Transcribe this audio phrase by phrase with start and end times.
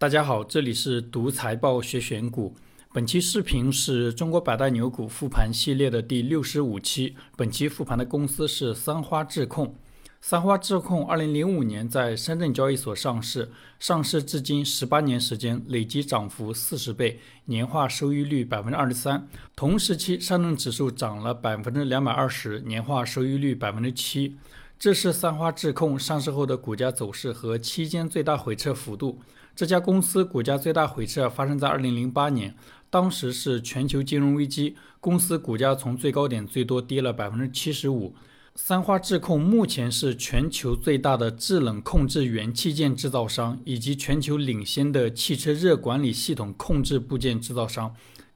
[0.00, 2.54] 大家好，这里是读财报学选股。
[2.92, 7.16] 本期视频是中国百大牛股复盘系列的第六十五期。
[7.36, 9.74] 本期复盘的公司是三花智控。
[10.20, 13.50] 三花智控二零零五年在深圳交易所上市，
[13.80, 19.26] 上市至今十八年时间，累计涨幅四十倍，年化收益率百分之二十三。
[19.56, 24.36] 同时期上证指数涨了百分之两百二十，年化收益率百分之七。
[24.78, 29.18] 这是三花智控上市后的股价走势和期间最大回撤幅度。
[29.58, 32.54] 这家公司股价最大回撤发生在二零零八年，
[32.88, 38.14] 当时是全球金融危机，公司股价从最高点最多跌了百分之七十五。
[38.54, 47.92] 三花智控目前是全球最大的制冷控制元器件制造商，以及全球领先的汽车热管理系统控制部件制造商。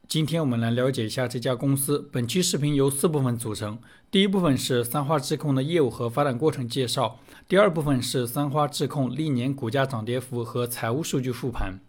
[0.09, 2.09] 今天我们来了解一下这家公司。
[2.13, 3.79] 本期视频由四部分组成，
[4.11, 11.81] 第一部分是三花智控的业务和发展过程介绍，第二部分是三花智控历年股价涨跌幅和财务数据复盘，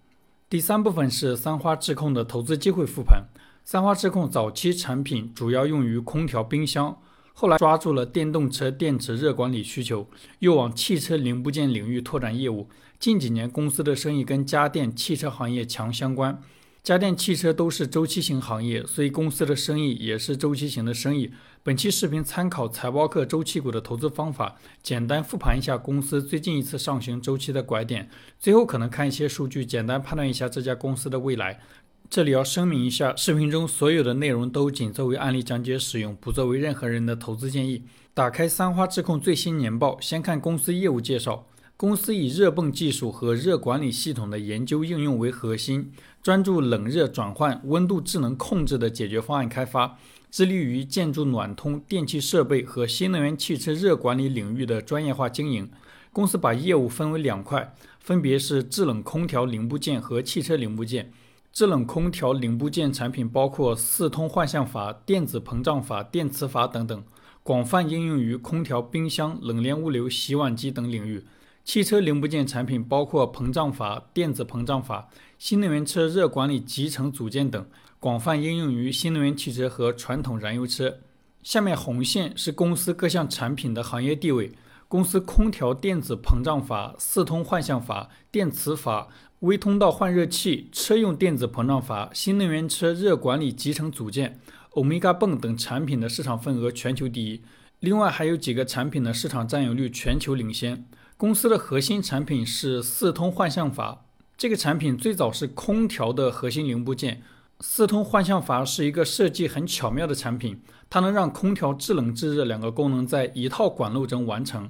[0.50, 3.26] 第三部分是三花智控的投资机会复盘。
[3.66, 6.98] 三花智控早期产品主要用于空调、冰箱，
[7.34, 10.08] 后来抓住了电动车电池热管理需求，
[10.40, 12.70] 又往汽车零部件领域拓展业务。
[13.00, 16.42] 近几年公司的生意跟家电、汽车行业强相关。
[16.84, 21.32] 家电、汽车都是周期型行业，所以公司的生意也是周期型的生意。
[21.64, 31.62] 本期视频参考财报课周期股的投资方法，简单复盘一下公司最近一次上行周期的拐点，最后可能看一些数据，简单判断一下这家公司的未来。
[32.10, 37.84] 这里要声明一下，视频中所有的内容都仅作为案例讲解使用，不作为任何人的投资建议。
[38.14, 41.48] 打开三花智控最新年报，先看公司业务介绍。
[41.76, 49.98] 公司以热泵技术和热管理系统的研究应用为核心，专注冷热转换、温度智能控制的解决方案开发，
[50.30, 55.70] 致力于建筑暖通、电气设备和新能源汽车热管理领域的专业化经营。
[56.14, 61.12] 公司把业务分为两块，分别是制冷空调零部件和汽车零部件。
[61.52, 67.04] 制冷空调零部件产品包括四通换向阀、电子膨胀阀、电磁阀等等，
[67.42, 71.24] 广泛应用于空调、冰箱、冷链物流、洗碗机等领域。
[71.64, 75.10] 汽车零部件产品包括膨胀阀、电子膨胀阀、
[75.40, 77.66] 新能源车热管理集成组件等，
[78.00, 80.98] 广泛应用于新能源汽车和传统燃油车。
[81.42, 84.52] 下面红线是公司各项产品的行业地位。
[84.90, 89.08] 公司空调电子膨胀阀、四通换向阀、电磁阀、
[89.40, 94.40] 微通道换热器、车用电子膨胀阀、新能源车热管理集成组件、
[94.72, 97.42] 欧米伽泵等产品的市场份额全球第一。
[97.84, 100.86] 另外还有几个产品的市场占有率全球领先。
[101.18, 104.06] 公司的核心产品是四通换向阀，
[104.38, 107.22] 这个产品最早是空调的核心零部件。
[107.60, 114.70] 四通换向阀是一个设计很巧妙的产品，它能让空调制冷制热两个功能在一套管路中完成。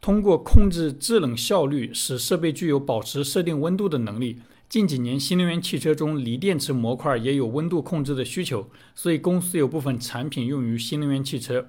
[0.00, 4.40] 通过控制制冷效率，使设备具有保持设定温度的能力。
[4.70, 11.66] 近几年，新能源汽车中锂电池模块也有温度控制的需求，所以公司有部分产品用于新能源汽车。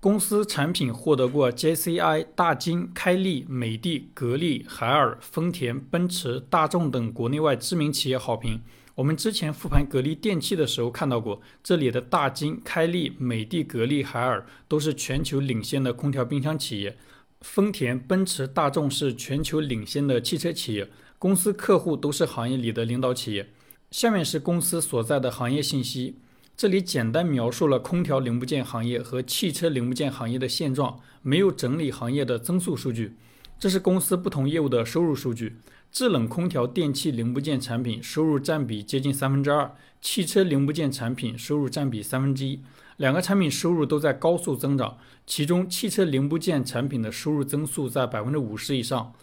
[0.00, 8.62] 公司产品获得过 JCI、大金、开利、美的、格力、海尔、丰田、奔驰、大众等国内外知名企业好评。
[8.94, 16.96] 我们之前复盘格力电器的时候看到过，这里的大金、开利、美的、格力、海尔都是全球领先的空调冰箱企业，
[17.42, 23.50] 丰田、奔驰、大众是全球领先的汽车企业，公司客户都是行业里的领导企业。
[23.90, 26.16] 下面是公司所在的行业信息。
[26.60, 33.16] 这里简单描述了空调零部件行业和汽车零部件行业的现状，没有整理行业的增速数据。
[33.58, 35.56] 这是公司不同业务的收入数据。
[35.90, 42.60] 制冷空调电器零部件产品收入占比接近三分之二，汽车零部件产品收入占比三分之一。
[42.98, 49.14] 两个产品收入都在高速增长，其中汽车零部件产品的收入增速在百分之五十以上。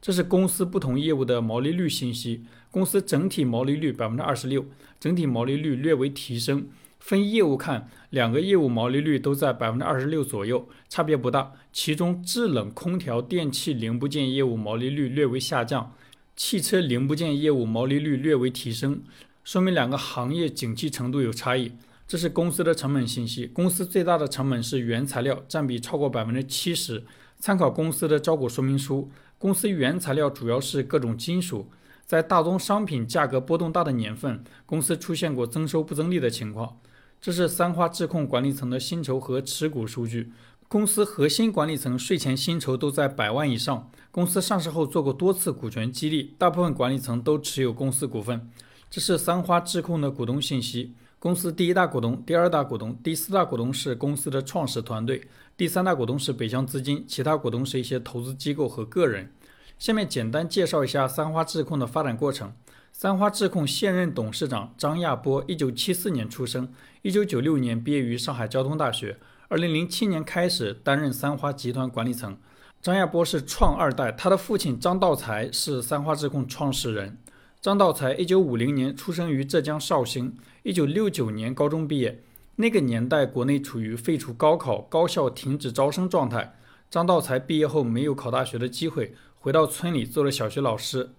[0.00, 2.44] 这是公司不同业务的毛利率信息。
[2.70, 4.64] 公司整体毛利率百分之二十六，
[4.98, 6.66] 整体毛利率略微提升。
[7.06, 11.52] 分业务看，两个业务毛利率都在百分之二十六左右，差别不大。
[11.72, 15.92] 其中制冷空调电器零部件业务毛利率略微下降，
[16.34, 19.02] 汽车零部件业务毛利率略微提升，
[19.44, 21.70] 说明两个行业景气程度有差异。
[22.08, 27.04] 这是公司的成本信息，公司最大的成本是原材料，占比超过百分之七十。
[27.38, 31.70] 参考公司的招股说明书，公司原材料主要是各种金属，
[32.04, 36.78] 在大宗商品价格波动大的年份，公司出现过增收不增利的情况。
[37.26, 40.30] 这是三花智控管理层的薪酬和持股数据。
[40.68, 43.90] 公司核心管理层税前薪酬都在百万以上。
[44.12, 48.48] 公司上市后做过多次股权激励，大部分管理层都持有公司股份。
[48.88, 50.94] 这是三花智控的股东信息。
[51.18, 55.26] 公司第一大股东、第二大股东、第四大股东是公司的创始团队，
[55.56, 59.32] 第三大股东是北向资金，其他股东是一些投资机构和个人。
[59.80, 62.52] 下面简单介绍一下三花智控的发展过程。
[62.98, 66.72] 三花智控现任董事长张亚波，一九七四年出生，
[67.02, 72.38] 一九九六年毕业于上海交通大学，二零零七年开始担任三花集团管理层。
[72.80, 77.18] 张亚波是创二代，他的父亲张道才是三花智控创始人。
[77.60, 82.22] 张道才一九五零年出生于浙江绍兴，一九六九年高中毕业。
[82.54, 86.56] 那个年代，国内处于废除高考、高校停止招生状态。
[86.90, 91.10] 张道才毕业后没有考大学的机会，回到村里做了小学老师。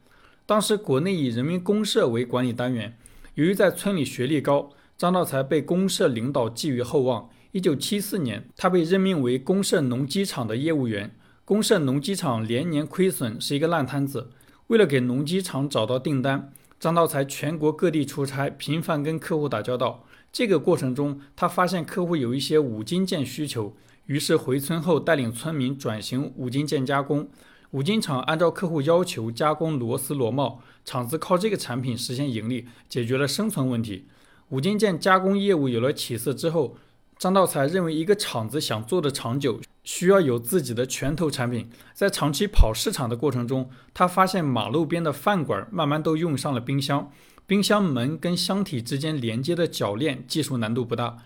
[0.48, 2.98] 当时国内以人民公社为管理单元，
[3.34, 7.30] 由于在村里学历高，张道才被公社领导寄予厚望。
[7.52, 11.14] 一九七四年，他被任命为公社农机厂的业务员。
[11.44, 14.30] 公社农机厂连年亏损，是一个烂摊子。
[14.68, 20.06] 为了给农机厂找到订单，张道才全国各地出差，频繁跟客户打交道。
[20.32, 27.28] 这个过程中，他发现客户有一些五金件需求，于是回村后带领村民转型五金件加工。
[27.72, 34.08] 五金厂按照客户要求加工螺丝螺帽，厂子靠这个产品实现盈利，解决了生存问题。
[34.50, 36.78] 五金件加工业务有了起色之后，
[37.18, 41.70] 张道才认为一个厂子想做的长久，需要有自己的拳头产品。
[41.94, 47.12] 在长期跑市场的过程中，他发现马路边的饭馆慢慢都用上了冰箱，
[47.46, 51.18] 冰箱门跟箱体之间连接的铰链技术难度不大。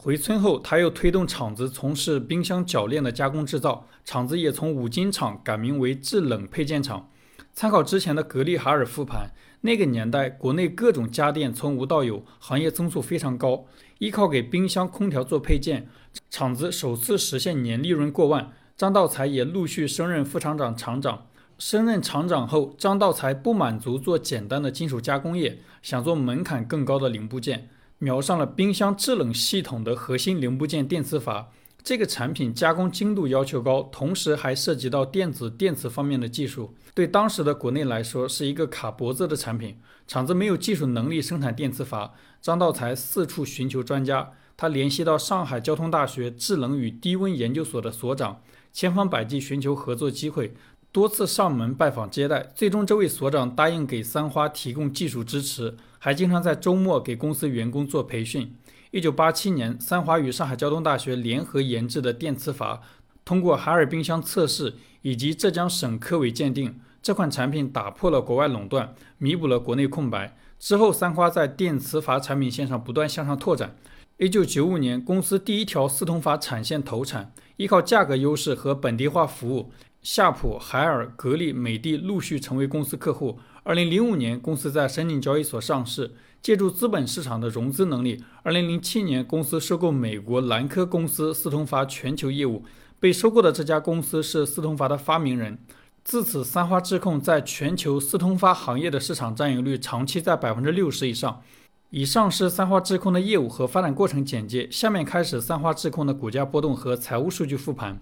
[0.00, 7.10] 回村后，他又推动厂子从事冰箱铰链的加工制造，厂子也从五金厂改名为制冷配件厂。
[7.52, 13.66] 参考之前的格力海尔复盘，那个年代国内各种家电从无到有，行业增速非常高。
[13.98, 15.88] 依靠给冰箱、空调做配件，
[16.30, 18.52] 厂子首次实现年利润过万。
[18.76, 21.26] 张道才也陆续升任副厂长、厂长。
[21.58, 27.68] 升任厂长后，张道才不满足做简单的金属加工业，想做门槛更高的零部件。
[28.00, 31.50] 瞄上了冰箱制冷系统的核心零部件电磁阀，
[31.82, 39.76] 这个产品加工精度要求高，同时还涉及到电子电磁方面的技术，对当时的国内来说是一个卡脖子的产品。
[40.06, 48.40] 厂子没有技术能力生产电磁阀，张道才四处寻求专家，他联系到上海交通大学制冷与低温研究所的所长，
[48.72, 50.54] 千方百计寻求合作机会。
[50.90, 58.54] 多次上门拜访接待，最终这位所长答应给三花提供技术支持，还经常在周末给公司员工做培训。
[58.90, 62.80] 一九八七年，三花与上海交通大学联合研制的电磁阀，
[63.22, 70.36] 通过海尔冰箱测试以及浙江省科委鉴定，这款产品打破了国外垄断，弥补了国内空白。
[70.58, 73.76] 之后，三花在电磁阀产品线上不断向上拓展。
[74.16, 79.70] 一九九五年，公司第一条四通阀产线投产，依靠价格优势和本地化服务。
[80.02, 83.38] 夏普、海尔、格力、美的陆续成为公司客户。
[83.64, 88.22] 二零零五年，公司在深圳交易所上市，借助资本市场的融资能力。
[88.42, 92.64] 二零零七年，公司收购美国兰科公司四通阀全球业务。
[93.00, 95.58] 被收购的这家公司是四通阀的发明人。
[96.02, 101.42] 自此，三花智控在全球四通发行业的市场占有率长期在百分之六十以上。
[101.90, 104.68] 以上是三花智控的业务和发展过程简介。
[104.70, 108.00] 下面开始三花智控的股价波动和财务数据复盘。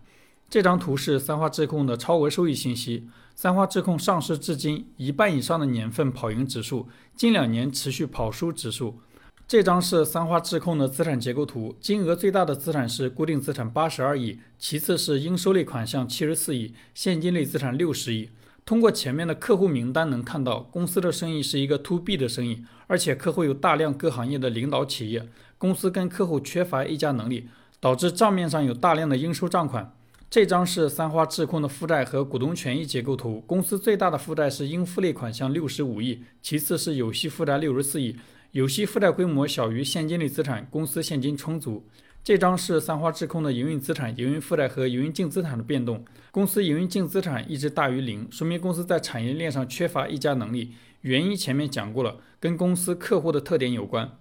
[0.49, 3.09] 这张图是三花智控的超额收益信息。
[3.35, 9.01] 三花智控上市至今一半以上的年份跑赢指数，近两年持续跑输指数。
[9.47, 18.31] 这张是三花智控的资产结构图，金额最大的资产是固定资产八十二亿，其次是应收类款项七十四亿，现金类资产六十亿。
[18.65, 27.49] 通过前面的客户名单能看到，公司的生意是一个 to B 的生意，而且客户有大量各行业的领导企业，公司跟客户缺乏议价能力，
[27.79, 29.93] 导致账面上有大量的应收账款。
[30.37, 33.43] 这张是三花智控的负债和股东权益结构图。
[33.47, 38.15] 公司最大的负债是应付类款项六十五亿，其次是有息负债六十四亿。
[38.51, 41.87] 有息负债规模小于现金类资产，公司现金充足。
[42.23, 46.05] 这张是三花智控的营运资产、营运负债和营运净资产的变动。
[46.31, 50.75] 公司营运净资产一直大于零，说明公司在产业链上缺乏议价能力。
[51.01, 54.19] 原因前面讲过了，跟公司客户的特点有关。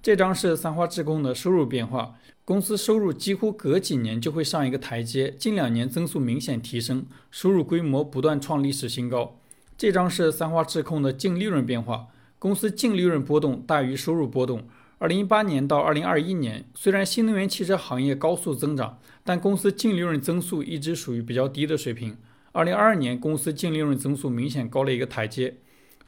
[0.00, 2.14] 这张是三花智控的收入变化。
[2.44, 9.38] 公司收入几乎隔几年就会上一个台阶，近两年增速明显提升，收入规模不断创历史新高。
[9.76, 12.06] 这张是三花智控的净利润变化，
[12.38, 14.66] 公司净利润波动大于收入波动。
[14.96, 22.16] 二零一八年到二零二一年，虽然新能源汽车行业高速增长，但公司净利润增速一直属于比较低的水平。
[22.52, 25.58] 二零二二年，公司净利润增速明显高了一个台阶。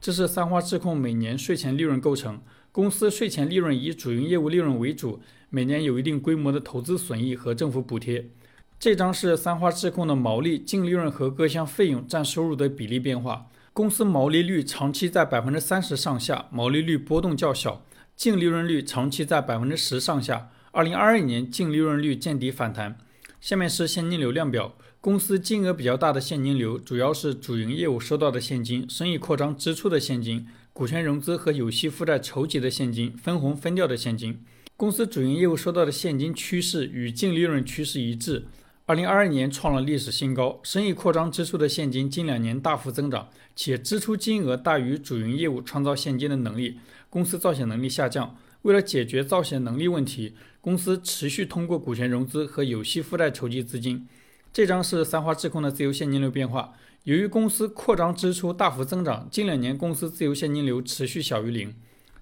[0.00, 2.40] 这是三花智控每年税前利润构成，
[2.72, 5.20] 公司税前利润以主营业务利润为主。
[5.52, 8.30] 每年有一定规模的投资损益和政府补贴。
[8.78, 13.48] 这张是三花智控的毛利、净利润和各项费用占收入的比例变化。
[13.72, 17.82] 公司毛利率长期在百分之三十上下，毛利率波动较小；
[18.14, 20.50] 净利润率长期在百分之十上下。
[20.70, 22.96] 二零二二年净利润率见底反弹。
[23.40, 24.76] 下面是现金流量表。
[25.00, 34.42] 公司金额比较大的现金流，主要是主营业务收到的现金、生意扩张支出的现金、股权融资和有息负债筹集的现金、分红分掉的现金。
[34.76, 38.46] 公司主营业务收到的现金趋势与净利润趋势一致。
[38.86, 48.36] 二零二二年创了历史新高，生意扩张支出的现金近两年大幅增长，且支出金额大于主营业务创造现金的能力，公司造血能力下降。
[48.62, 54.06] 为了解决造血能力问题，公司持续通过股权融资和有息负债筹集资金。
[54.52, 56.72] 这张是三花智控的自由现金流变化。
[57.04, 61.72] 由于公司扩张支出大幅增长，近两年公司自由现金流持续小于零。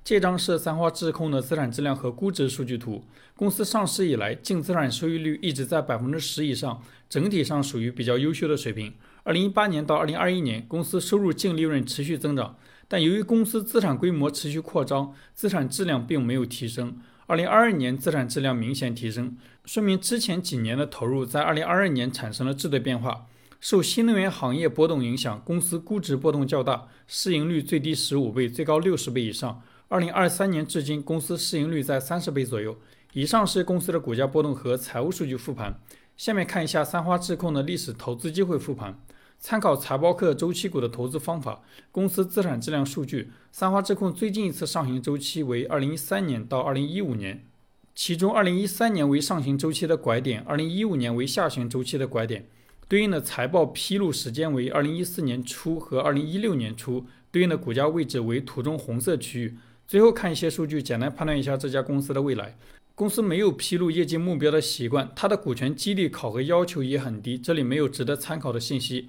[0.05, 3.03] 这张是三花智控的资产质量和估值数据图。
[3.35, 8.93] 公司上市以来，净资产收益率一直在百分之十以上，整体上属于比较优秀的水平。
[9.23, 12.57] 二零一八年到二零二一年，公司收入净利润持续增长，
[12.87, 16.99] 但由于公司资产规模持续扩张，资产质量并没有提升。
[17.29, 23.27] 二零二二年资产质量明显提升，说明之前几年的投入在二零二二年产生了质的变化。
[23.61, 29.61] 受新能源行业波动影响，公司估值波动较大，市盈率最低十五倍，最高六十倍以上。
[29.89, 32.75] 二零二三年至今，公司市盈率在三十倍左右。
[33.13, 35.79] 以上是公司的股价波动和财务数据复盘。
[36.17, 38.99] 下面看一下三花智控的历史投资机会复盘。
[39.40, 43.30] 参考财报课周期股的投资方法，公司资产质量数据。
[43.52, 47.45] 三花智控最近一次上行周期为二零一三年到二零一五年，
[47.95, 52.47] 其中二零一三年为上行周期的拐点，二零一五年为下行周期的拐点。
[52.88, 59.57] 对应的财报披露时间为二零一四年初和二零一六年初，对应的股价位置为图中红色区域。
[59.87, 62.57] 最后看一些数据，简单判断一下这家公司的未来。
[62.95, 69.09] 公司没有披露业绩目标的习惯，它的股权激励考核要求也很低，这里没有值得参考的信息。